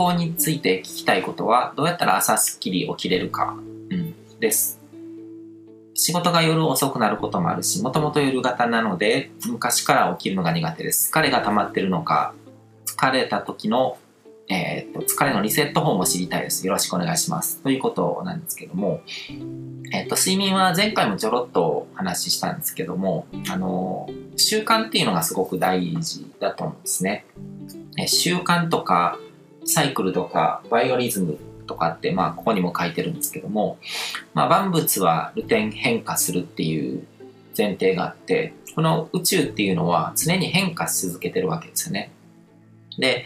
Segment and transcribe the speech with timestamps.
[0.00, 3.56] 康について聞きたいことは、どうやったら朝すっきり起きれるか、
[3.90, 4.80] うん、です。
[5.94, 11.12] 仕事が夜遅くなることもあるし、もともと夜型なので、昔から起きるのが苦手です。
[11.12, 12.34] 疲れが溜まってるのか、
[12.86, 13.98] 疲れた時の、
[14.48, 16.66] えー、っと、疲れのリセット法も知りたいです。
[16.66, 17.58] よろしくお願いします。
[17.58, 19.02] ということなんですけども、
[19.92, 27.26] えー、っと、睡眠は前回もちょろっとお話ししたんですけども、あの、習慣っていうのがすごく大事だと思うんですね。
[27.98, 29.18] え習慣とか、
[29.64, 33.78] サイクルとか、バイオリズムとかって、まあ、ここにも書いてるんですけども、
[34.34, 37.06] まあ、万物はルテン変化するっていう
[37.56, 42.10] 前提があって、この宇宙っていうのは常に変化し続けてるわけですよね。
[42.98, 43.24] で、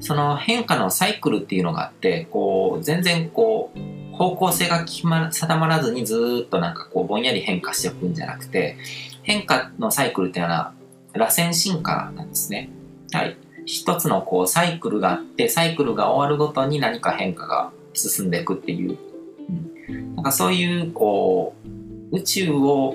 [0.00, 8.76] その変化のサイクルっていうのがあって、こう、全然こう、方向性が決ま定まらずにずっとなんかこう、ぼんやり変化していくんじゃなくて、
[9.22, 10.72] 変化のサイクルっていうのは、
[11.12, 12.70] 螺旋進化なんですね。
[13.12, 13.36] はい。
[13.72, 18.98] 一つのこう、サイクルがあって、サイクルが終わるごとに何か変化が進んでいくっていう、
[19.88, 21.54] うん、なんかそういうこ
[22.12, 22.94] う宇宙を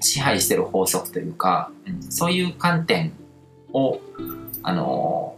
[0.00, 3.12] 支配してる法則というか、うん、そういう観点
[3.72, 4.00] を
[4.62, 5.36] あの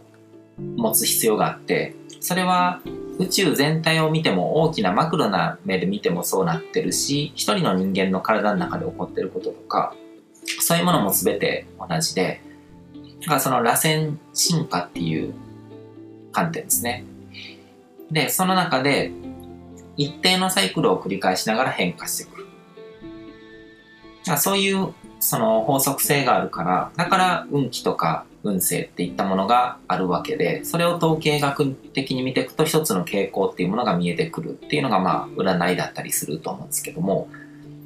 [0.75, 2.81] 持つ必要があってそれは
[3.17, 9.93] 宇宙全体を見ても大きなマクロな目で見てもそうなってるし一人の人間の体の中で起こってることとか
[10.59, 12.41] そういうものも全て同じで
[13.21, 15.33] だからその螺旋進化っていう
[16.31, 17.03] 観点ですね
[18.11, 19.11] で、その中で、
[19.97, 22.45] 一定のサイクルを繰り返しながら変化してくる。
[24.27, 37.27] あそういうその法則性があるから、だから運気とか運勢っていったものがあるわけで、それを統計学的に見ていくと一つの傾向っていうものが見えてくるっていうのがまあ占いだったりすると思うんですけども、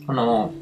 [0.06, 0.54] この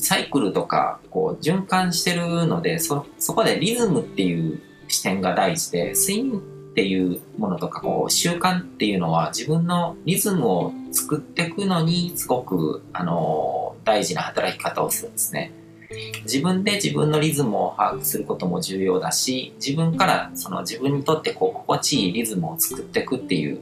[0.00, 15.52] サイクルとかこう循環してるので、そ、そこでリズムっていう視点が大事で、睡眠っていうものとかこう習慣っていうのは自分のリズムを作っていくのにすごくあの大事な働き方をするんですね。
[16.22, 23.58] 自分で自分のリズムを把握することも重要だし自分からその自分にとってこう心地いいリズムを作っていくっていう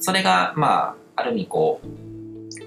[0.00, 2.15] それがまあある意味こう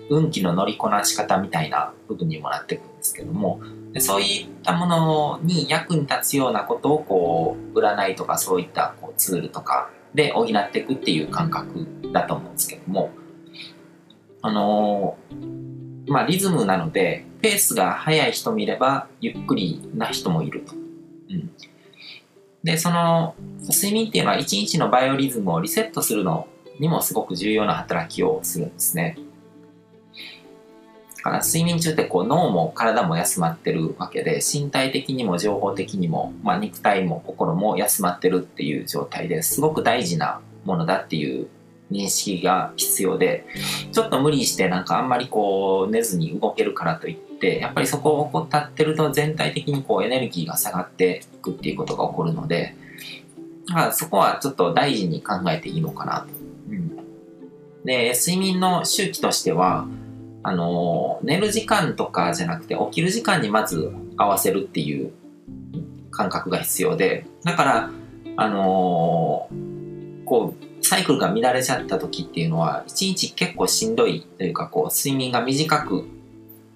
[0.09, 3.61] 運気の乗りこなし方みたいな部分にもなっていくんですけども
[3.93, 13.11] でそういったものに役に立つようなことをこう占いとかそういったこうツールとかで補っていくっていう感覚だと思うんですけども
[14.41, 20.73] あのー、まあリズムなのでペースが速い人もいればゆっくりな人もいると。
[20.75, 21.51] うん、
[22.63, 26.47] でその睡眠っていうのは一日のバイオリズムをリセットするの
[26.79, 29.17] にもすごく重要な働きをするんですね。
[31.22, 41.47] から睡眠中ってこう脳も体も休まってるわけで身体的にも情報的にも、まあ、肉体も心も休まってるっていう状態ですごく大事なものだっていう
[41.91, 43.46] 認識が必要で
[43.91, 52.75] ちょっと無理してなんかあんまりこう寝ずに動けるからといってやっぱりそこを怠ってると全体的にこうエネルギーが下がっていくっていうことが起こるので
[53.68, 56.28] だからそこはちょっと大事に考えていいのかなと。
[56.69, 56.97] うん、
[57.86, 59.88] で睡眠の周期としては
[60.44, 65.11] あの、寝る時間とかじゃなくて起きる時間にまず合わせるっていう
[66.11, 67.91] 感覚が必要で、だから、
[68.38, 69.50] あの
[70.25, 76.05] こう、サイクルが乱れちゃった時っていうのは、一日結構しんどいというか、こう、睡眠が短く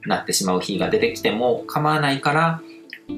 [0.06, 2.62] なってしまう日が出てきても構わないから、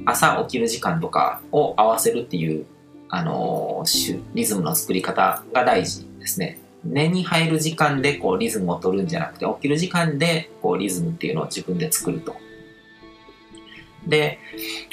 [0.06, 2.66] 朝起きる時間とかを合わせるっていう、
[3.08, 3.86] あの
[4.34, 6.60] リズムの作り方が大事ですね。
[6.86, 12.36] 寝に入る時間でこうリズムを取るんじゃなくて起きる時間でこうリズムっていうのを自分で作ると。
[14.08, 14.40] で、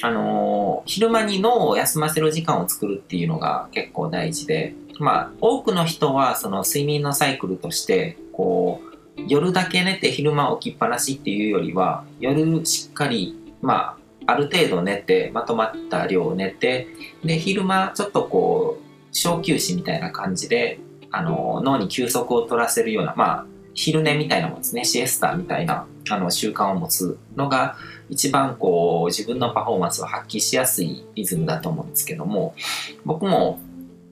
[0.00, 8.80] あのー、昼間に脳を休ませる時間を作るっていうのが結構大事で、まあ、多くの人はその睡眠のサイクルとして、こ
[9.18, 16.88] う、夜だけ寝て昼間起きっぱなしっていうよりは、夜しっかり、まあ、ある程度寝て、まとまった量を寝て、
[17.24, 18.82] で、昼間ちょっとこう、
[19.14, 20.80] 小休止みたいな感じで
[21.12, 27.76] あの、脳に休息を取らせるような、まあ、昼寝みたいなもんですね、シエスタみたいな、あの、習慣を持つのが、
[28.08, 32.54] 一番こう、自分のパフォーマンスを発揮しやすいリズムだと思うんですけども、
[33.04, 33.60] 僕も、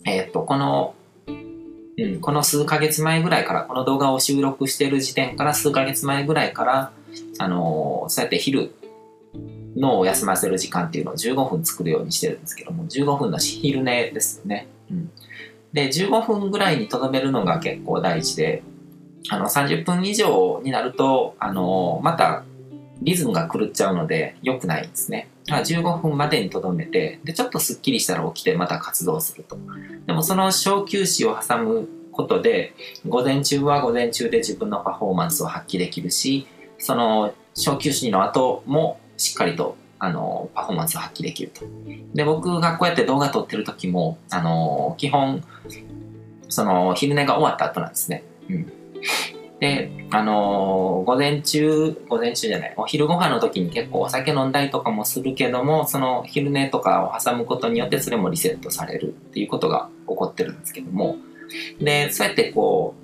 [0.05, 0.95] えっ、と、この、
[1.27, 6.93] うん、この数ヶ月前ぐらいから、この動画を収録している時点から数ヶ月前ぐらいから、
[7.39, 8.73] あのそうやって昼、
[9.77, 14.69] 脳を休ませる時間っていうのを15分作るようにしてるんですけども、15分の昼寝ですよね。
[14.91, 15.11] うん。
[15.73, 18.63] で、15分ぐらいにとどめるのが結構大事で、
[19.29, 22.45] あの、30分以上になると、あの、また、
[23.03, 25.29] リズムが狂っちゃうので良くないんですね。
[25.47, 29.57] 15分までにとどめて、で、ちょっとスッキリしたら起きてまた活動すると。
[30.07, 32.75] でもその小休止を挟むことで、
[33.09, 36.47] 午前中は午前中で自分のパフォーマンスを発揮できるし、
[36.79, 41.63] その小休止の後もしっかりとあの、パフォーマンスを発揮できると。
[42.15, 45.45] で、僕がこうやって動画撮ってる時も、あの、基本、
[46.49, 48.25] その、昼寝が終わった後なんですね。
[48.49, 48.73] うん。
[49.61, 61.19] で、あの、午前中、午前中じゃない、お昼ご飯の時に結構お酒飲んだりとかもするけども、その昼寝とかを挟むことによってそれもリセットされるっていうことが起こってるんですけども、
[61.79, 62.95] で、そうやってこ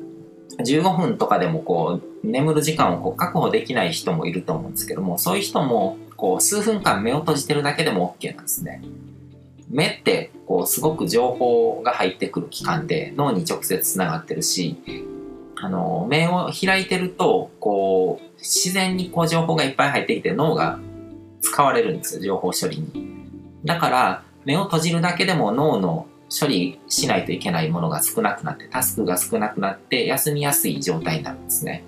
[0.58, 8.82] う、15分とかでもこう、眠る時間をこう確保できない人もいると思うんですけども、そういう人も、こう、数分間目を閉じてるだけでも OK なんですね。
[9.68, 14.76] 目ってこうすごく情報が入ってくる器官で脳に直接つながってるし
[15.58, 20.78] あの、目を開いてると、こう、自然にこう情報がいっぱい入ってきて脳が
[21.40, 22.92] 使われるんですよ、情報処理に。
[23.64, 31.82] だから、目を閉じるだけでも脳の処理しないといけないものが少なくなって、タスクが少なくなって休みやすい状態になるんですね。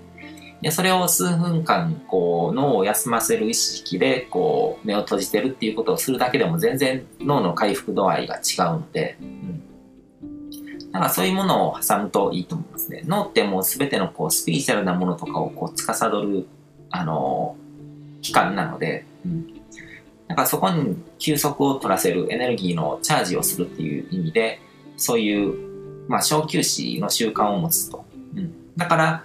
[0.60, 9.48] で、それを数分間、こう、脳を休ませる意識で、こう、目を閉じてるっていうことをするだけでも全然脳の回復度合いが違うので、うん
[10.92, 13.02] なんかそういうものを挟むといいと思いますね。
[13.06, 16.46] 脳ってもう全てのこうスピリチュアルなものとかをこう司る、
[16.90, 19.46] あのー、機関なので、うん。
[20.28, 24.60] なんかそこに休息を取らせるエネルギーのチャージをするっていう意味で、
[24.96, 28.04] そういう、まあ、小休止の習慣を持つと。
[28.34, 28.76] うん。
[28.76, 29.24] だから、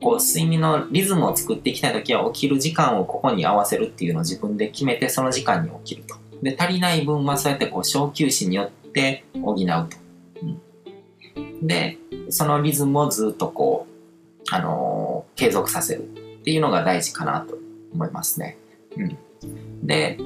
[0.00, 6.16] こう睡眠のリズムを作っていきたいときは起きる時間をここに合わせるっていうのを自分で決めてその時間に起きると。
[6.42, 10.06] で、足りない分はそうやってこう小休止によって補うと。
[11.62, 11.98] で、
[12.28, 17.56] そのリズムをずっとこう、あのー、継続させるっていうのが大事かなと
[17.92, 18.58] 思いますね。
[18.96, 19.16] うん。
[19.86, 20.18] で、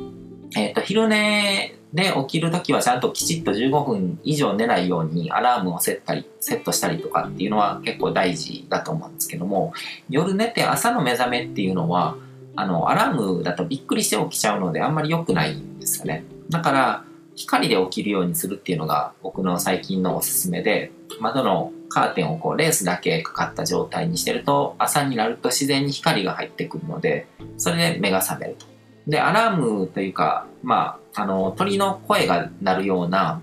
[0.56, 9.72] えっ、ー、と、昼寝で起きるときはちゃんときちっと15分以上寝ないようにアラームをセッたり、セットしたりとかっていうのは結構大事だと思うんですけども、
[10.08, 12.16] 夜寝て朝の目覚めっていうのは、
[12.56, 16.24] あの、アラームだとびっくりして起きちゃうのであんまり良くないんですよね。
[16.48, 17.04] だから、
[17.36, 27.26] 光で起きるようにするっていうのが僕の最近のおすすめで、窓のカーテンをこうレースだけかかった状態にしてると朝になると自然に光が入ってくるので
[27.58, 28.69] それで目が覚めると。
[29.06, 33.40] でアラームというかまああの鳥の声が鳴るような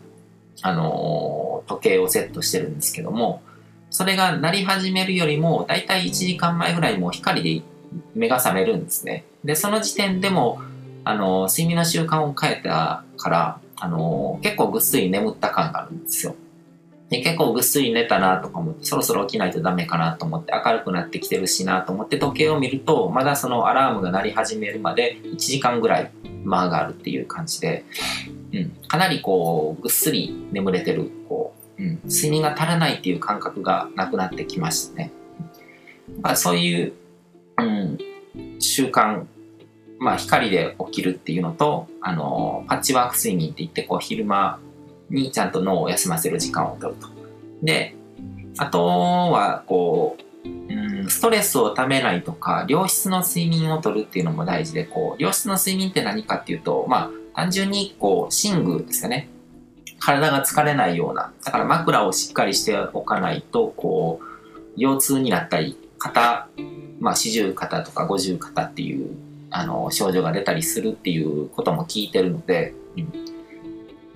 [0.62, 3.42] あの時計をセットしてるんですけども
[3.90, 7.64] それが鳴り始めるよりもだいたい1時間前ぐらいも光で
[8.16, 9.26] 目が覚めるんですね。
[9.44, 10.60] でその時点でも
[11.04, 16.36] あの睡眠の習慣を変えたからあの結構ぐっすり眠った感があるんですよ。
[17.10, 26.12] で、結構ぐっすり寝たなとか思って、そろそろ起きないとダメかなと思って、明るくなってきてるしなと思って時計を見ると、まだそのアラームが鳴り始めるまで1時間ぐらい
[26.44, 27.86] 間があるっていう感じで、
[28.54, 35.12] うん、かなりこう、ぐっすり眠れてる、こう、うん、睡眠が足らないっていう感覚がなくなってきましたね。
[36.22, 36.94] まあ、そういう、
[37.58, 37.98] うん、
[38.60, 39.26] 習慣、
[40.00, 44.60] まあ、光で起きるっていうのと、あの、パッチワーク睡眠って言って、こう、昼間、
[45.10, 47.08] にちゃんと脳を休ませる時間を取ると。
[47.62, 47.96] で、
[48.58, 59.30] あとは、こう、うん、ストレスをためないとか、良質の睡眠をとるっていうのも大事で、こう、良質の睡眠って何かっていうと、まあ、単純に、こう、寝具ですよね。
[60.00, 61.32] 体が疲れないような。
[61.44, 64.26] だから枕をしっかりしておかないと、こう、
[64.76, 66.48] 腰痛になったり、肩、
[67.00, 69.16] まあ、四十肩とか五十肩っていう、
[69.50, 73.37] あの、症状が出たりするっていうことも聞いてるので、うん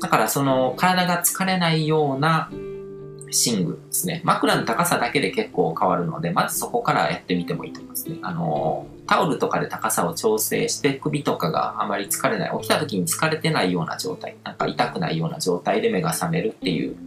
[0.01, 4.21] だからその体が疲れないような寝具ですね。
[4.25, 8.17] 枕の高さだけで結構変わるので、まずそこからやってみてもいいと思いますね。
[8.21, 16.97] あの、タオルとかで高さを調整して首とかがあまり疲れない、起きた時に疲れてないような状態、なんか痛くないような状態で目が覚めるっていう、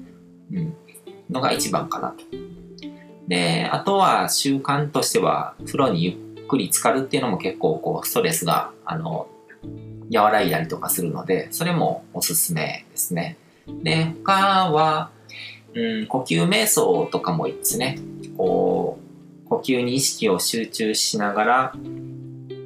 [0.52, 0.74] うん、
[1.30, 2.24] のが一番かなと。
[3.28, 6.10] で、あとは習慣としては、風呂にゆ
[6.42, 9.28] っくり浸かるっていうのも結構こう、ストレスが、あの、
[10.12, 13.37] 和らいだりとかするので、それもおすすめですね。
[13.82, 15.11] で、他は、
[15.75, 17.99] うん、呼吸瞑想とかもいいですね。
[18.37, 18.99] こ
[19.44, 21.75] う、呼吸に意識を集中しながら、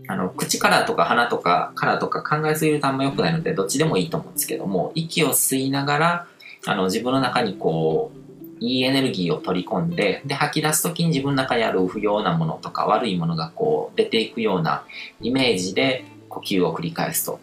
[0.09, 6.27] あの、口からとか鼻とかからとか考えすぎるとあんま良くないので、どっちでもいいと思うんですけども、息を吸いながら、
[6.67, 8.19] あの、自分の中にこう、
[8.61, 14.85] いいエネルギーを取り込んで、で、吐き出す時に自分の中にある不要なものとか悪いものがこう出ていくような
[15.21, 17.41] イメージで呼吸を繰り返すと。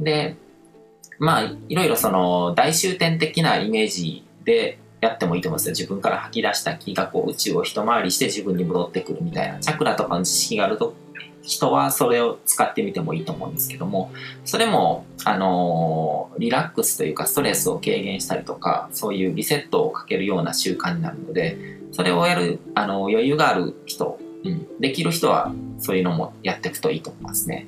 [0.00, 0.36] で、
[1.18, 5.72] まあ、いろいろその大終点的なイメージでやってもいいと思うんですよ。
[5.72, 9.58] 自分から吐き出した気がこう宇宙を一回りして自分に戻ってくるみたいな。
[9.58, 10.94] チャクラとかの知識があると
[11.48, 14.12] 人はそれを使ってみてもいいと思うんですけども、
[14.44, 21.58] それも、あのリラックスというかストレスを軽減したりとか、そういうリセットをかけるような習慣になるので、
[21.92, 27.66] それをやる、あの、余裕がある人、うん、できる人はそういうのもやっていくといいと思いますね。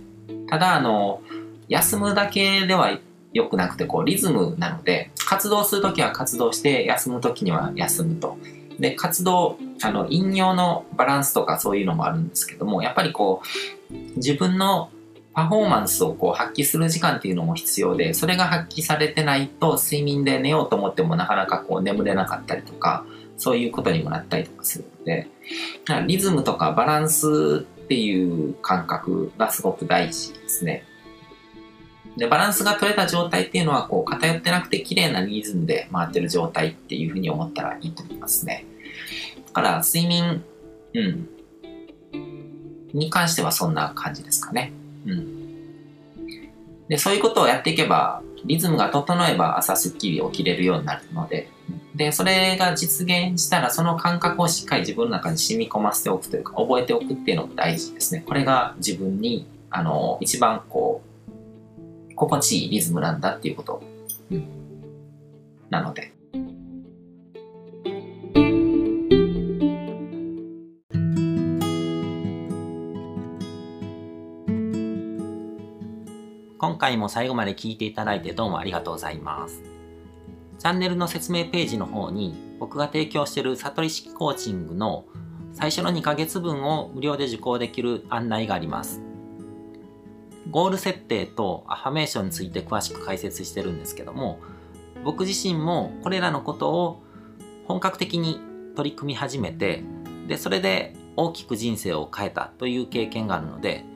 [0.51, 1.23] ただ、あの、
[1.69, 2.99] 休むだけでは
[3.33, 8.37] 良くなくて、こう、リズムなので、活動するときは活動して、休むときには休むと。
[8.81, 13.43] で、活動、あの、引用のバランスとかそういうのもあるんですけども、やっぱりこ
[13.91, 14.91] う、自分の
[15.33, 23.05] パフォーマンスをこう発揮する時間っていうのも必要で、それが発揮されてないと、睡眠で寝ようと思ってもなかなかこう眠れなかったりとか、
[23.37, 25.29] そういうことにもなったりとかするので、
[26.07, 30.85] リズムとかバランスっていう感覚がすごく大事ですね。
[32.17, 38.65] で、バランスが取れた状態っていうのは、こう、偏ってなくて綺麗なリズムで回ってる状態っていうふうに思ったらいいと思いますね。
[39.45, 40.45] だから、睡眠、
[40.95, 41.29] うん。
[42.95, 44.71] に関してはそんな感じですかね。
[45.07, 46.87] うん。
[46.89, 51.49] で、そういうことをやっていけば、リズムが整えば朝すっきり起きれるようになるので、
[51.95, 58.23] で、それが実現したら、その感覚をしっかり自分の中に染み込ませておくというか、覚えておくっていうのも大事ですね。
[58.27, 61.03] これが自分に、あの、一番こ
[62.09, 63.83] う、心地いいリズムなんだっていうこと。
[64.31, 64.47] うん、
[65.69, 66.13] なので。
[76.59, 79.70] 今回も最後まで聞いていただいてどうもありがとうございます。
[80.61, 85.07] チャンネルの説明ページの方に僕が提供している悟り式コーチングの
[85.55, 89.01] 最初の2ヶ月分を無料で受講できる案内があります。
[90.51, 94.39] ゴール設定とアファメーションについて詳しく解説してるんですけども、
[95.03, 97.03] 僕自身もこれらのことを
[97.67, 98.39] 本格的に
[98.77, 99.83] 取り組み始めて、
[100.29, 103.87] で、それで大きく人生を変えたという経験があるので、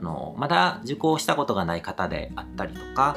[0.00, 3.16] あの、まだ受講したことがない方であったりとか、